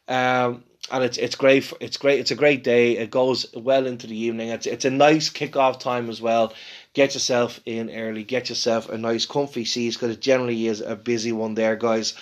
Um, 0.10 0.65
and 0.91 1.03
it's 1.03 1.17
it's 1.17 1.36
great. 1.36 1.72
It's 1.79 1.96
great. 1.98 2.20
It's 2.20 2.32
a 2.32 2.36
great 2.36 2.63
day. 2.63 2.98
It 2.98 3.10
goes 3.10 3.46
well 3.55 3.88
into 3.88 4.08
the 4.08 4.17
evening. 4.17 4.50
It's 4.50 4.67
it's 4.67 4.86
a 4.86 4.89
nice 4.89 5.29
kick-off 5.29 5.79
time 5.79 6.10
as 6.10 6.22
well. 6.22 6.53
Get 6.94 7.14
yourself 7.16 7.60
in 7.66 7.90
early. 7.90 8.24
Get 8.24 8.50
yourself 8.50 8.90
a 8.90 8.98
nice 8.98 9.26
comfy 9.26 9.66
seat 9.66 9.94
because 9.94 10.12
it 10.12 10.22
generally 10.22 10.68
is 10.68 10.82
a 10.82 10.96
busy 10.96 11.32
one 11.32 11.56
there, 11.56 11.76
guys. 11.76 12.14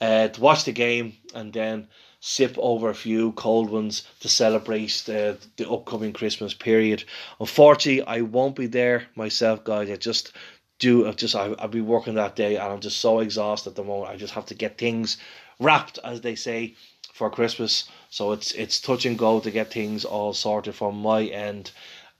Uh, 0.00 0.28
to 0.28 0.40
watch 0.40 0.64
the 0.64 0.72
game 0.72 1.14
and 1.34 1.52
then 1.52 1.88
sip 2.20 2.54
over 2.58 2.90
a 2.90 2.94
few 2.94 3.32
cold 3.32 3.70
ones 3.70 4.06
to 4.20 4.28
celebrate 4.28 5.02
the, 5.06 5.38
the 5.56 5.68
upcoming 5.68 6.12
Christmas 6.12 6.52
period. 6.52 7.04
Unfortunately, 7.38 8.02
I 8.06 8.20
won't 8.20 8.56
be 8.56 8.66
there 8.66 9.08
myself, 9.14 9.64
guys. 9.64 9.90
I 9.90 9.96
just 9.96 10.32
do 10.78 11.06
I've 11.06 11.16
just 11.16 11.34
I, 11.34 11.54
I'll 11.58 11.68
be 11.68 11.80
working 11.80 12.14
that 12.14 12.36
day 12.36 12.56
and 12.56 12.72
I'm 12.72 12.80
just 12.80 13.00
so 13.00 13.20
exhausted 13.20 13.70
at 13.70 13.76
the 13.76 13.84
moment. 13.84 14.10
I 14.10 14.16
just 14.16 14.34
have 14.34 14.46
to 14.46 14.54
get 14.54 14.78
things 14.78 15.18
wrapped, 15.58 15.98
as 16.04 16.20
they 16.20 16.34
say, 16.34 16.74
for 17.12 17.30
Christmas. 17.30 17.88
So 18.10 18.32
it's 18.32 18.52
it's 18.52 18.80
touch 18.80 19.06
and 19.06 19.18
go 19.18 19.40
to 19.40 19.50
get 19.50 19.72
things 19.72 20.04
all 20.04 20.34
sorted 20.34 20.74
from 20.74 21.00
my 21.00 21.24
end. 21.24 21.70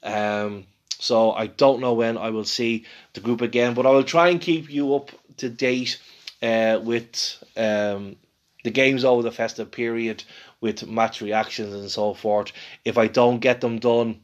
Um, 0.03 0.67
so 1.01 1.33
I 1.33 1.47
don't 1.47 1.81
know 1.81 1.95
when 1.95 2.19
I 2.19 2.31
will 2.31 2.45
see 2.45 2.85
the 3.15 3.21
group 3.21 3.41
again, 3.41 3.75
but 3.75 3.87
I 3.87 3.91
will 3.91 4.05
try 4.05 4.29
and 4.29 4.41
keep 4.41 4.71
you 4.71 4.95
up 4.95 5.11
to 5.39 5.49
date 5.49 5.99
uh, 6.43 6.79
with 6.83 7.43
um, 7.57 8.17
the 8.65 8.71
games 8.71 9.05
over 9.05 9.23
the 9.23 9.33
festive 9.33 9.71
period, 9.71 10.23
with 10.61 10.87
match 10.87 11.23
reactions 11.23 11.75
and 11.75 11.91
so 11.91 12.13
forth. 12.13 12.53
If 12.85 12.99
I 12.99 13.07
don't 13.07 13.41
get 13.41 13.61
them 13.63 13.79
done 13.79 14.21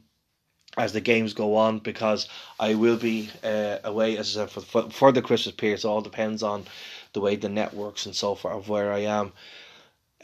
as 0.77 0.93
the 0.93 1.01
games 1.01 1.33
go 1.33 1.55
on 1.55 1.79
because 1.79 2.29
I 2.59 2.75
will 2.75 2.97
be 2.97 3.31
uh, 3.43 3.77
away 3.83 4.15
as 4.17 4.37
I 4.37 4.41
said 4.41 4.51
for, 4.51 4.61
for, 4.61 4.89
for 4.91 5.11
the 5.11 5.23
Christmas 5.23 5.55
period. 5.55 5.79
So 5.79 5.89
it 5.89 5.91
all 5.91 6.01
depends 6.01 6.43
on 6.43 6.65
the 7.13 7.21
way 7.21 7.35
the 7.35 7.49
networks 7.49 8.05
and 8.05 8.15
so 8.15 8.35
forth 8.35 8.55
of 8.55 8.69
where 8.69 8.93
I 8.93 8.99
am. 8.99 9.33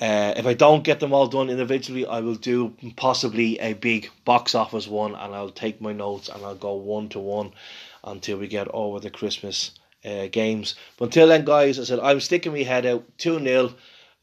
Uh, 0.01 0.33
if 0.35 0.47
I 0.47 0.53
don't 0.53 0.83
get 0.83 0.99
them 0.99 1.13
all 1.13 1.27
done 1.27 1.49
individually, 1.49 2.05
I 2.05 2.21
will 2.21 2.35
do 2.35 2.73
possibly 2.95 3.59
a 3.59 3.73
big 3.73 4.09
box 4.25 4.55
office 4.55 4.87
one, 4.87 5.13
and 5.15 5.35
I'll 5.35 5.51
take 5.51 5.81
my 5.81 5.93
notes 5.93 6.29
and 6.29 6.43
I'll 6.43 6.55
go 6.55 6.73
one 6.73 7.09
to 7.09 7.19
one 7.19 7.51
until 8.03 8.37
we 8.37 8.47
get 8.47 8.67
over 8.69 8.99
the 8.99 9.11
Christmas 9.11 9.71
uh, 10.03 10.27
games. 10.27 10.75
But 10.97 11.05
until 11.05 11.27
then, 11.27 11.45
guys, 11.45 11.79
I 11.79 11.83
said 11.83 11.99
I'm 11.99 12.19
sticking 12.19 12.53
my 12.53 12.63
head 12.63 12.85
out 12.85 13.05
two 13.17 13.39
0 13.39 13.73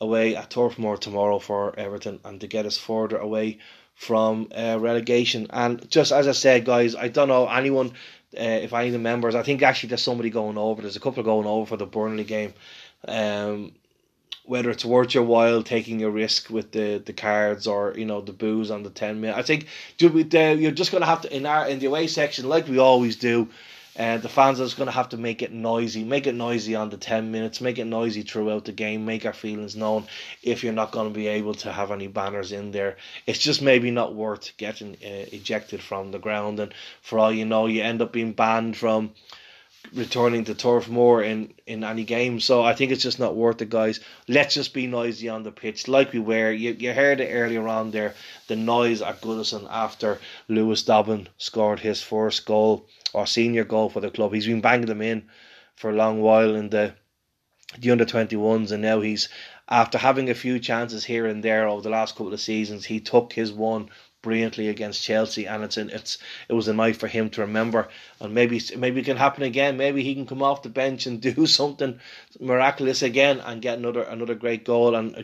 away 0.00 0.35
at 0.35 0.50
Turf 0.50 0.77
tomorrow 1.00 1.39
for 1.39 1.79
Everton, 1.79 2.21
and 2.25 2.41
to 2.41 2.47
get 2.47 2.67
us 2.67 2.77
further 2.77 3.19
away 3.19 3.59
from 3.95 4.49
uh, 4.57 4.79
relegation. 4.81 5.47
And 5.50 5.89
just 5.91 6.11
as 6.11 6.27
I 6.27 6.33
said, 6.33 6.65
guys, 6.65 6.95
I 6.95 7.09
don't 7.09 7.29
know 7.29 7.47
anyone, 7.47 7.91
uh, 8.37 8.61
if 8.65 8.73
any 8.73 8.89
of 8.89 8.93
the 8.93 8.99
members, 8.99 9.35
I 9.35 9.43
think 9.43 9.62
actually 9.62 9.91
there's 9.91 10.03
somebody 10.03 10.31
going 10.31 10.57
over. 10.59 10.83
There's 10.83 10.97
a 10.97 11.00
couple 11.00 11.23
going 11.23 11.47
over 11.47 11.67
for 11.67 11.77
the 11.77 11.87
Burnley 11.87 12.25
game. 12.25 12.55
Um, 13.07 13.73
whether 14.50 14.69
it's 14.69 14.85
worth 14.85 15.14
your 15.14 15.23
while 15.23 15.62
taking 15.62 16.02
a 16.02 16.11
risk 16.11 16.50
with 16.50 16.73
the, 16.73 17.00
the 17.07 17.12
cards 17.12 17.69
or 17.69 17.95
you 17.97 18.04
know 18.04 18.21
the 18.21 18.33
booze 18.33 18.69
on 18.69 18.83
the 18.83 18.90
ten 18.90 19.21
minute. 19.21 19.37
I 19.37 19.42
think 19.42 19.66
you're 19.97 20.73
just 20.73 20.90
gonna 20.90 21.07
have 21.07 21.21
to 21.23 21.33
in 21.33 21.47
our 21.47 21.69
in 21.69 21.78
the 21.78 21.87
away 21.87 22.09
section 22.09 22.49
like 22.49 22.66
we 22.66 22.78
always 22.78 23.14
do. 23.14 23.49
Uh, 23.97 24.19
the 24.19 24.28
fans 24.28 24.61
are 24.61 24.64
just 24.64 24.76
going 24.76 24.87
to 24.87 24.92
have 24.92 25.09
to 25.09 25.16
make 25.16 25.42
it 25.42 25.52
noisy, 25.52 26.04
make 26.04 26.26
it 26.26 26.35
noisy 26.35 26.76
on 26.76 26.90
the 26.90 26.97
10 26.97 27.33
minutes, 27.33 27.61
make 27.61 27.76
it 27.76 27.85
noisy 27.85 28.23
throughout 28.23 28.64
the 28.64 28.73
game, 28.73 29.04
make 29.04 29.26
our 29.26 29.33
feelings 29.33 29.75
known 29.75 30.07
if 30.45 30.62
you're 30.62 30.73
not 30.73 30.92
going 30.92 31.09
to 31.09 31.14
be 31.14 31.26
able 31.26 31.54
to 31.54 31.73
have 31.73 31.90
any 31.90 32.07
banners 32.07 32.52
in 32.52 32.71
there. 32.71 32.97
It's 33.26 33.40
just 33.40 33.61
maybe 33.61 33.90
not 33.90 34.14
worth 34.14 34.57
getting 34.57 34.95
uh, 35.04 35.26
ejected 35.33 35.83
from 35.83 36.12
the 36.12 36.21
ground, 36.21 36.61
and 36.61 36.73
for 37.02 37.19
all 37.19 37.33
you 37.33 37.45
know, 37.45 37.66
you 37.66 37.83
end 37.83 38.00
up 38.00 38.12
being 38.12 38.33
banned 38.33 38.76
from 38.76 39.11
returning 39.95 40.45
to 40.45 40.55
Turf 40.55 40.89
Moor 40.89 41.23
in, 41.23 41.53
in 41.67 41.85
any 41.85 42.05
game. 42.05 42.41
So 42.41 42.63
I 42.63 42.75
think 42.75 42.93
it's 42.93 43.03
just 43.03 43.19
not 43.19 43.35
worth 43.35 43.63
it, 43.63 43.71
guys. 43.71 44.01
Let's 44.29 44.55
just 44.55 44.75
be 44.75 44.87
noisy 44.87 45.29
on 45.29 45.43
the 45.43 45.53
pitch 45.53 45.89
like 45.89 46.13
we 46.13 46.19
were. 46.19 46.53
You, 46.53 46.73
you 46.73 46.93
heard 46.93 47.21
it 47.21 47.33
earlier 47.33 47.67
on 47.67 47.91
there, 47.91 48.15
the 48.47 48.57
noise 48.57 49.03
at 49.03 49.21
Goodison 49.21 49.67
after 49.71 50.21
Lewis 50.49 50.83
Dobbin 50.83 51.29
scored 51.39 51.81
his 51.81 52.03
first 52.03 52.47
goal 52.47 52.87
or 53.13 53.27
senior 53.27 53.65
goal 53.65 53.89
for 53.89 54.01
the 54.01 54.11
club. 54.11 54.33
He's 54.33 54.47
been 54.47 54.61
banging 54.61 54.87
them 54.87 55.03
in 55.03 55.29
for 55.77 55.91
a 55.91 55.95
long 55.95 56.21
while 56.21 56.55
in 56.55 56.71
the 56.71 56.95
the 57.79 57.91
under 57.91 58.05
21s 58.05 58.73
and 58.73 58.83
now 58.83 59.01
he's 59.01 59.29
after 59.69 59.97
having 59.97 60.29
a 60.29 60.35
few 60.35 60.59
chances 60.59 61.05
here 61.05 61.25
and 61.25 61.45
there 61.45 61.69
over 61.69 61.83
the 61.83 61.89
last 61.89 62.17
couple 62.17 62.33
of 62.33 62.41
seasons 62.41 62.85
he 62.85 62.99
took 62.99 63.33
his 63.33 63.53
one 63.53 63.89
brilliantly 64.23 64.69
against 64.69 65.03
Chelsea 65.03 65.47
and 65.47 65.65
it's 65.65 65.77
an, 65.77 65.91
it's 65.91 66.19
it 66.49 66.53
was 66.53 66.69
a 66.69 66.75
night 66.75 66.97
for 66.97 67.09
him 67.09 67.31
to 67.31 67.41
remember 67.41 67.89
and 68.21 68.35
maybe 68.35 68.61
maybe 68.77 69.00
it 69.00 69.05
can 69.05 69.17
happen 69.17 69.43
again 69.43 69.77
maybe 69.77 70.03
he 70.03 70.15
can 70.15 70.27
come 70.27 70.43
off 70.43 70.62
the 70.62 70.69
bench 70.69 71.07
and 71.07 71.21
do 71.35 71.47
something 71.47 71.99
miraculous 72.39 73.03
again 73.03 73.41
and 73.41 73.62
get 73.62 73.79
another 73.79 74.03
another 74.03 74.35
great 74.35 74.65
goal 74.65 74.95
and 74.95 75.17
uh, 75.17 75.23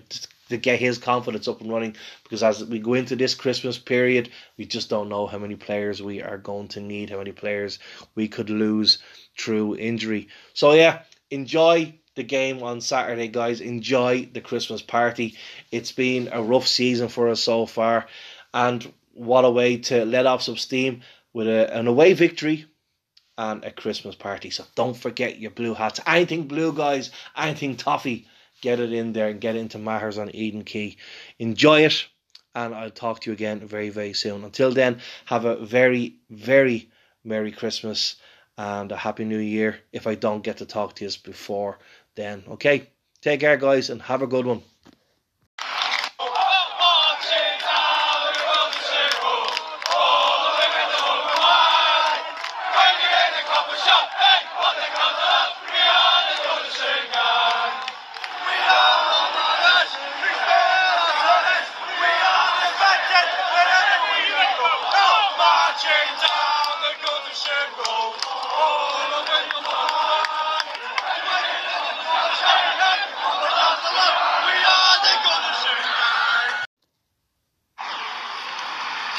to 0.48 0.56
get 0.56 0.78
his 0.78 0.98
confidence 0.98 1.48
up 1.48 1.60
and 1.60 1.70
running 1.70 1.96
because 2.22 2.42
as 2.42 2.64
we 2.64 2.78
go 2.78 2.94
into 2.94 3.16
this 3.16 3.34
Christmas 3.34 3.78
period, 3.78 4.30
we 4.56 4.64
just 4.64 4.88
don't 4.88 5.08
know 5.08 5.26
how 5.26 5.38
many 5.38 5.56
players 5.56 6.02
we 6.02 6.22
are 6.22 6.38
going 6.38 6.68
to 6.68 6.80
need, 6.80 7.10
how 7.10 7.18
many 7.18 7.32
players 7.32 7.78
we 8.14 8.28
could 8.28 8.50
lose 8.50 8.98
through 9.36 9.76
injury. 9.76 10.28
So 10.54 10.72
yeah, 10.72 11.02
enjoy 11.30 11.94
the 12.14 12.22
game 12.22 12.62
on 12.62 12.80
Saturday, 12.80 13.28
guys. 13.28 13.60
Enjoy 13.60 14.28
the 14.32 14.40
Christmas 14.40 14.82
party. 14.82 15.36
It's 15.70 15.92
been 15.92 16.30
a 16.32 16.42
rough 16.42 16.66
season 16.66 17.08
for 17.08 17.28
us 17.28 17.40
so 17.40 17.66
far, 17.66 18.06
and 18.52 18.92
what 19.12 19.44
a 19.44 19.50
way 19.50 19.78
to 19.78 20.04
let 20.04 20.26
off 20.26 20.42
some 20.42 20.56
steam 20.56 21.02
with 21.32 21.48
a, 21.48 21.74
an 21.76 21.86
away 21.86 22.12
victory 22.12 22.66
and 23.38 23.64
a 23.64 23.70
Christmas 23.70 24.14
party. 24.14 24.50
So 24.50 24.64
don't 24.74 24.96
forget 24.96 25.38
your 25.38 25.50
blue 25.50 25.74
hats. 25.74 26.00
Anything 26.06 26.48
blue, 26.48 26.72
guys. 26.72 27.10
Anything 27.36 27.76
toffee 27.76 28.26
get 28.60 28.80
it 28.80 28.92
in 28.92 29.12
there 29.12 29.28
and 29.28 29.40
get 29.40 29.56
into 29.56 29.78
Meaghers 29.78 30.20
on 30.20 30.34
Eden 30.34 30.64
Quay. 30.64 30.96
Enjoy 31.38 31.84
it, 31.84 32.06
and 32.54 32.74
I'll 32.74 32.90
talk 32.90 33.20
to 33.20 33.30
you 33.30 33.34
again 33.34 33.60
very, 33.60 33.90
very 33.90 34.14
soon. 34.14 34.44
Until 34.44 34.72
then, 34.72 35.00
have 35.26 35.44
a 35.44 35.56
very, 35.64 36.16
very 36.30 36.90
Merry 37.24 37.52
Christmas 37.52 38.16
and 38.56 38.90
a 38.92 38.96
Happy 38.96 39.24
New 39.24 39.38
Year 39.38 39.78
if 39.92 40.06
I 40.06 40.14
don't 40.14 40.42
get 40.42 40.58
to 40.58 40.66
talk 40.66 40.94
to 40.96 41.04
you 41.04 41.10
before 41.24 41.78
then. 42.14 42.44
Okay, 42.48 42.90
take 43.20 43.40
care, 43.40 43.56
guys, 43.56 43.90
and 43.90 44.00
have 44.02 44.22
a 44.22 44.26
good 44.26 44.46
one. 44.46 44.62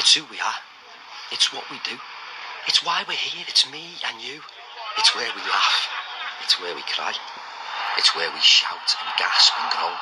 It's 0.08 0.16
who 0.16 0.24
we 0.32 0.40
are. 0.40 0.62
It's 1.36 1.52
what 1.52 1.68
we 1.68 1.84
do. 1.84 2.00
It's 2.64 2.80
why 2.80 3.04
we're 3.12 3.20
here. 3.20 3.44
It's 3.44 3.70
me 3.70 4.00
and 4.08 4.24
you. 4.24 4.40
It's 4.96 5.12
where 5.12 5.28
we 5.36 5.42
laugh. 5.52 5.84
It's 6.48 6.56
where 6.64 6.72
we 6.72 6.82
cry. 6.88 7.12
It's 7.98 8.16
where 8.16 8.32
we 8.32 8.40
shout 8.40 8.88
and 9.04 9.12
gasp 9.20 9.52
and 9.60 9.68
groan. 9.68 10.00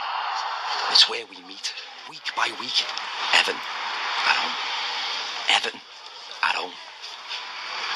It's 0.94 1.10
where 1.10 1.26
we 1.26 1.42
meet 1.50 1.74
week 2.06 2.22
by 2.38 2.54
week. 2.62 2.86
Evan 3.34 3.58
at 3.58 4.38
home. 4.38 4.58
Evan 5.50 5.82
at 6.46 6.54
home. 6.54 6.78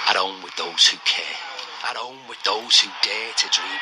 At 0.10 0.18
home 0.18 0.42
with 0.42 0.58
those 0.58 0.90
who 0.90 0.98
care. 1.06 1.38
At 1.86 1.94
home 1.94 2.26
with 2.26 2.42
those 2.42 2.82
who 2.82 2.90
dare 3.06 3.38
to 3.38 3.48
dream. 3.54 3.82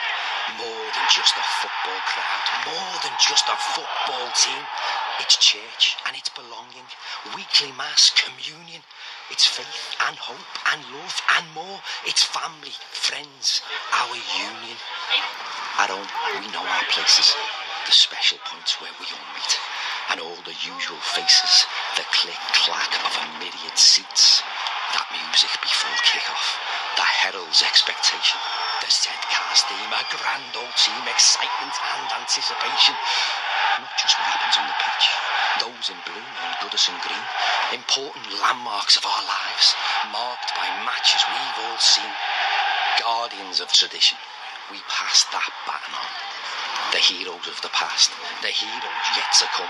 More 0.59 0.87
than 0.91 1.07
just 1.15 1.31
a 1.31 1.45
football 1.63 2.01
crowd. 2.11 2.43
More 2.75 2.95
than 3.07 3.15
just 3.23 3.47
a 3.47 3.55
football 3.55 4.27
team. 4.35 4.63
It's 5.19 5.37
church 5.37 5.97
and 6.05 6.15
it's 6.15 6.29
belonging, 6.29 6.85
weekly 7.35 7.73
mass, 7.73 8.13
communion. 8.13 8.81
It's 9.31 9.45
faith 9.45 9.97
and 10.07 10.15
hope 10.15 10.49
and 10.73 10.81
love 10.93 11.17
and 11.37 11.45
more. 11.57 11.79
It's 12.05 12.23
family, 12.23 12.73
friends, 12.93 13.61
our 13.97 14.13
union. 14.13 14.77
At 15.81 15.89
home, 15.89 16.07
we 16.37 16.47
know 16.53 16.61
our 16.61 16.85
places, 16.93 17.33
the 17.85 17.91
special 17.91 18.37
points 18.45 18.79
where 18.79 18.93
we 19.01 19.09
all 19.09 19.27
meet, 19.33 19.53
and 20.13 20.17
all 20.21 20.39
the 20.45 20.57
usual 20.61 21.01
faces, 21.01 21.65
the 21.97 22.05
click 22.13 22.39
clack 22.53 22.93
of 23.01 23.13
a 23.17 23.25
myriad 23.41 23.77
seats. 23.77 24.45
That 24.93 25.09
music 25.11 25.51
before 25.61 25.97
kick-off, 26.05 26.47
the 26.95 27.03
herald's 27.03 27.61
expectation, 27.65 28.39
the 28.81 28.89
Z-Cars 28.89 29.61
theme, 29.67 29.93
a 29.93 30.03
grand 30.11 30.53
old 30.55 30.75
team, 30.77 31.03
excitement 31.07 31.75
and 31.75 32.07
anticipation 32.21 32.95
not 33.79 33.93
just 33.97 34.17
what 34.17 34.25
happens 34.25 34.57
on 34.57 34.65
the 34.65 34.77
pitch. 34.81 35.05
Those 35.61 35.93
in 35.93 35.99
blue 36.09 36.17
and 36.17 36.51
Goodison 36.61 36.97
green, 37.05 37.25
important 37.77 38.25
landmarks 38.41 38.97
of 38.97 39.05
our 39.05 39.23
lives, 39.25 39.77
marked 40.09 40.49
by 40.57 40.65
matches 40.81 41.21
we've 41.29 41.59
all 41.69 41.77
seen. 41.77 42.09
Guardians 42.97 43.61
of 43.61 43.69
tradition, 43.69 44.17
we 44.73 44.81
pass 44.89 45.29
that 45.29 45.53
baton 45.69 45.93
on. 45.93 46.11
The 46.89 47.01
heroes 47.01 47.45
of 47.45 47.61
the 47.61 47.73
past, 47.73 48.09
the 48.41 48.49
heroes 48.49 49.05
yet 49.13 49.29
to 49.41 49.47
come. 49.53 49.69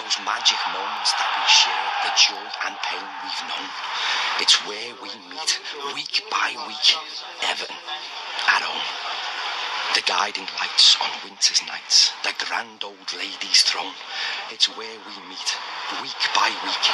Those 0.00 0.16
magic 0.24 0.60
moments 0.72 1.12
that 1.12 1.30
we 1.36 1.44
share, 1.44 1.86
the 2.08 2.12
joy 2.16 2.46
and 2.64 2.76
pain 2.88 3.04
we've 3.20 3.44
known. 3.52 3.68
It's 4.40 4.56
where 4.64 4.92
we 5.04 5.12
meet, 5.28 5.60
week 5.92 6.24
by 6.32 6.56
week, 6.64 6.96
Everton, 7.44 7.76
at 8.48 8.62
home. 8.62 8.86
The 9.94 10.04
guiding 10.04 10.46
lights 10.60 10.96
on 11.00 11.08
winter's 11.24 11.62
nights, 11.66 12.12
the 12.22 12.34
grand 12.44 12.84
old 12.84 13.08
lady's 13.16 13.62
throne. 13.62 13.96
It's 14.52 14.68
where 14.76 14.98
we 15.08 15.14
meet, 15.28 15.50
week 16.02 16.22
by 16.34 16.52
week, 16.64 16.86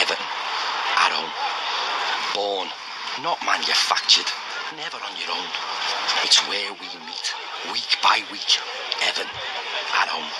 at 0.00 1.12
home. 1.12 1.32
Born, 2.34 2.68
not 3.22 3.38
manufactured, 3.44 4.30
never 4.76 4.96
on 4.96 5.14
your 5.20 5.30
own. 5.34 5.50
It's 6.24 6.40
where 6.48 6.72
we 6.80 6.88
meet, 7.04 7.26
week 7.72 7.98
by 8.02 8.22
week, 8.32 8.56
at 9.04 10.08
home. 10.08 10.30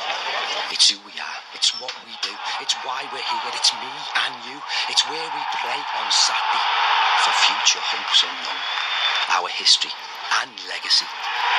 It's 0.73 0.89
who 0.89 0.97
we 1.05 1.13
are, 1.21 1.39
it's 1.53 1.75
what 1.83 1.93
we 2.07 2.15
do, 2.23 2.33
it's 2.63 2.75
why 2.87 3.05
we're 3.13 3.21
here, 3.21 3.53
it's 3.53 3.73
me 3.75 3.93
and 4.25 4.35
you. 4.49 4.57
It's 4.89 5.05
where 5.11 5.29
we 5.37 5.43
pray 5.61 5.81
on 6.01 6.07
Saturday 6.09 6.65
for 7.27 7.33
future 7.45 7.83
hopes 7.83 8.23
unknown. 8.25 8.61
Our 9.37 9.49
history 9.49 9.91
and 10.39 10.51
legacy 10.71 11.07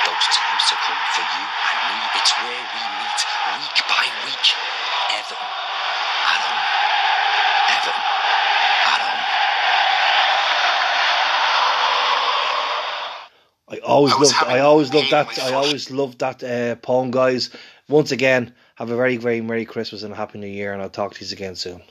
those 0.06 0.26
times 0.32 0.62
to 0.68 0.74
come 0.80 1.02
for 1.14 1.24
you 1.24 1.44
and 1.68 1.78
me. 1.88 1.98
It's 2.18 2.32
where 2.42 2.64
we 2.74 2.82
meet 2.98 3.20
week 3.60 3.78
by 3.88 4.04
week. 4.24 4.46
Everton 5.12 5.52
at 6.32 6.40
home. 6.42 6.60
Everton 7.76 8.04
at 8.92 9.00
home. 9.04 9.22
I 13.68 13.78
always 13.86 14.14
loved. 14.14 14.34
I 14.46 14.58
always 14.60 14.92
loved 14.92 15.10
that. 15.10 15.38
I 15.38 15.52
always 15.54 15.90
loved 15.90 16.18
that 16.18 16.42
uh, 16.42 16.74
poem, 16.76 17.10
guys. 17.10 17.50
Once 17.88 18.12
again, 18.12 18.54
have 18.76 18.90
a 18.90 18.96
very, 18.96 19.16
very 19.16 19.40
merry 19.40 19.64
Christmas 19.64 20.02
and 20.02 20.12
a 20.12 20.16
happy 20.16 20.38
New 20.38 20.46
Year, 20.46 20.72
and 20.72 20.82
I'll 20.82 20.90
talk 20.90 21.14
to 21.14 21.24
you 21.24 21.32
again 21.32 21.56
soon. 21.56 21.82